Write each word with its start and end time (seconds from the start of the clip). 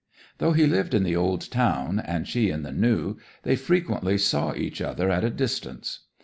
'Though 0.39 0.53
he 0.53 0.65
lived 0.65 0.95
in 0.95 1.03
the 1.03 1.15
old 1.15 1.51
town, 1.51 1.99
and 1.99 2.27
she 2.27 2.49
in 2.49 2.63
the 2.63 2.71
new, 2.71 3.17
they 3.43 3.55
frequently 3.55 4.17
saw 4.17 4.51
each 4.55 4.81
other 4.81 5.11
at 5.11 5.23
a 5.23 5.29
distance. 5.29 6.05